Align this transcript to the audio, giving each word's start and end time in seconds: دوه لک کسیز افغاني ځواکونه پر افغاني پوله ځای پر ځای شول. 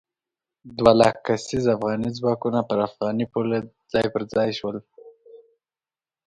دوه 0.77 0.91
لک 0.99 1.15
کسیز 1.25 1.65
افغاني 1.75 2.09
ځواکونه 2.17 2.59
پر 2.69 2.79
افغاني 2.87 3.25
پوله 3.31 3.57
ځای 3.91 4.07
پر 4.13 4.21
ځای 4.33 4.49
شول. 4.59 4.77